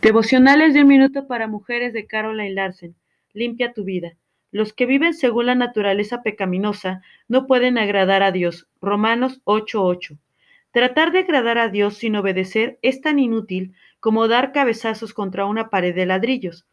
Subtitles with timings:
[0.00, 2.94] Devocionales de un minuto para mujeres de Caroline Larsen.
[3.32, 4.12] Limpia tu vida.
[4.52, 8.68] Los que viven según la naturaleza pecaminosa no pueden agradar a Dios.
[8.80, 10.16] Romanos 8:8.
[10.70, 15.68] Tratar de agradar a Dios sin obedecer es tan inútil como dar cabezazos contra una
[15.68, 16.64] pared de ladrillos.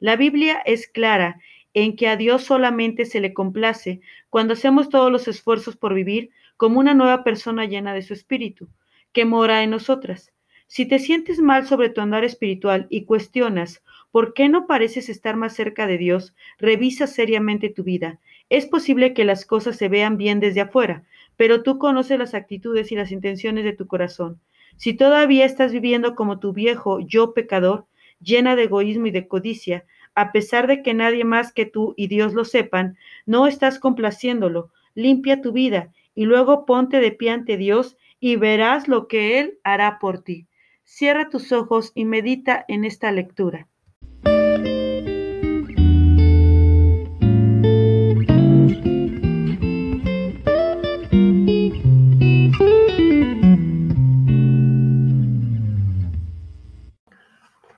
[0.00, 1.38] La Biblia es clara
[1.74, 6.30] en que a Dios solamente se le complace cuando hacemos todos los esfuerzos por vivir
[6.56, 8.68] como una nueva persona llena de su espíritu,
[9.12, 10.32] que mora en nosotras.
[10.74, 15.36] Si te sientes mal sobre tu andar espiritual y cuestionas por qué no pareces estar
[15.36, 18.20] más cerca de Dios, revisa seriamente tu vida.
[18.48, 21.04] Es posible que las cosas se vean bien desde afuera,
[21.36, 24.40] pero tú conoces las actitudes y las intenciones de tu corazón.
[24.78, 27.84] Si todavía estás viviendo como tu viejo yo pecador,
[28.22, 29.84] llena de egoísmo y de codicia,
[30.14, 34.70] a pesar de que nadie más que tú y Dios lo sepan, no estás complaciéndolo.
[34.94, 39.58] Limpia tu vida y luego ponte de pie ante Dios y verás lo que Él
[39.64, 40.46] hará por ti.
[40.94, 43.66] Cierra tus ojos y medita en esta lectura.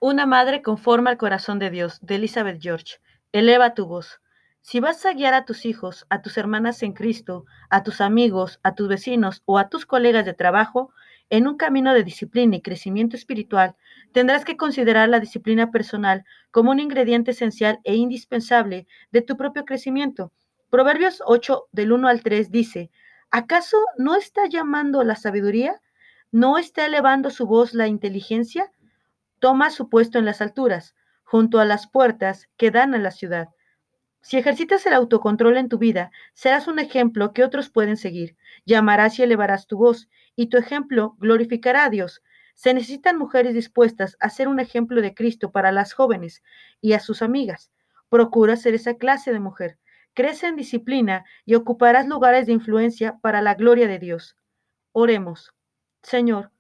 [0.01, 2.97] Una madre conforma al corazón de Dios, de Elizabeth George.
[3.31, 4.21] Eleva tu voz.
[4.61, 8.59] Si vas a guiar a tus hijos, a tus hermanas en Cristo, a tus amigos,
[8.65, 10.91] a tus vecinos o a tus colegas de trabajo,
[11.37, 13.75] en un camino de disciplina y crecimiento espiritual,
[14.13, 19.65] tendrás que considerar la disciplina personal como un ingrediente esencial e indispensable de tu propio
[19.65, 20.33] crecimiento.
[20.71, 22.93] Proverbios 8 del 1 al 3 dice,
[23.33, 25.81] ¿acaso no está llamando la sabiduría?
[26.31, 28.71] ¿No está elevando su voz la inteligencia?
[29.41, 33.49] Toma su puesto en las alturas, junto a las puertas que dan a la ciudad.
[34.25, 38.37] Si ejercitas el autocontrol en tu vida, serás un ejemplo que otros pueden seguir.
[38.65, 42.23] Llamarás y elevarás tu voz, y tu ejemplo glorificará a Dios.
[42.55, 46.43] Se necesitan mujeres dispuestas a ser un ejemplo de Cristo para las jóvenes
[46.81, 47.73] y a sus amigas.
[48.09, 49.79] Procura ser esa clase de mujer.
[50.15, 54.37] Crece en disciplina y ocuparás lugares de influencia para la gloria de Dios.
[54.93, 55.53] Oremos.
[56.03, 56.53] Señor,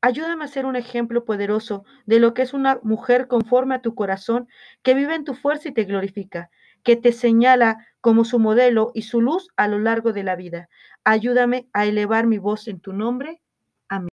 [0.00, 3.94] ayúdame a ser un ejemplo poderoso de lo que es una mujer conforme a tu
[3.94, 4.48] corazón,
[4.82, 6.50] que vive en tu fuerza y te glorifica
[6.82, 10.68] que te señala como su modelo y su luz a lo largo de la vida.
[11.04, 13.40] Ayúdame a elevar mi voz en tu nombre.
[13.88, 14.08] Amén.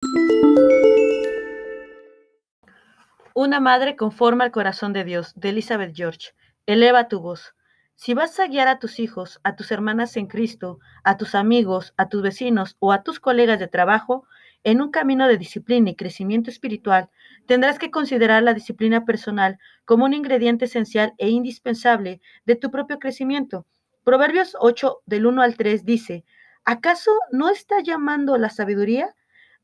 [3.34, 6.32] Una madre conforma al corazón de Dios, de Elizabeth George.
[6.66, 7.56] Eleva tu voz.
[8.02, 11.94] Si vas a guiar a tus hijos, a tus hermanas en Cristo, a tus amigos,
[11.98, 14.26] a tus vecinos o a tus colegas de trabajo,
[14.64, 17.10] en un camino de disciplina y crecimiento espiritual,
[17.46, 23.00] tendrás que considerar la disciplina personal como un ingrediente esencial e indispensable de tu propio
[23.00, 23.66] crecimiento.
[24.06, 26.24] Proverbios 8 del 1 al 3 dice,
[26.64, 29.14] ¿acaso no está llamando la sabiduría?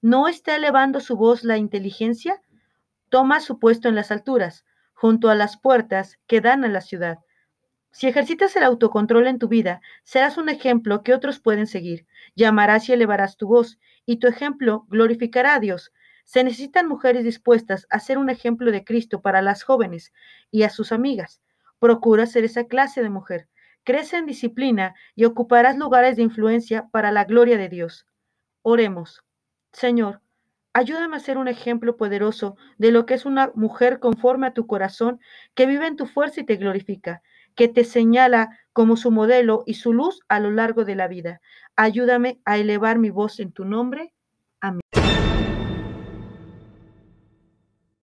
[0.02, 2.42] ¿No está elevando su voz la inteligencia?
[3.08, 7.20] Toma su puesto en las alturas, junto a las puertas que dan a la ciudad.
[7.96, 12.06] Si ejercitas el autocontrol en tu vida, serás un ejemplo que otros pueden seguir.
[12.36, 15.94] Llamarás y elevarás tu voz, y tu ejemplo glorificará a Dios.
[16.26, 20.12] Se necesitan mujeres dispuestas a ser un ejemplo de Cristo para las jóvenes
[20.52, 21.42] y a sus amigas.
[21.80, 23.48] Procura ser esa clase de mujer.
[23.86, 28.06] Crece en disciplina y ocuparás lugares de influencia para la gloria de Dios.
[28.62, 29.24] Oremos.
[29.72, 30.20] Señor,
[30.74, 34.68] ayúdame a ser un ejemplo poderoso de lo que es una mujer conforme a tu
[34.68, 35.22] corazón,
[35.54, 37.22] que vive en tu fuerza y te glorifica
[37.56, 41.42] que te señala como su modelo y su luz a lo largo de la vida.
[41.76, 44.14] Ayúdame a elevar mi voz en tu nombre.
[44.60, 44.82] Amén.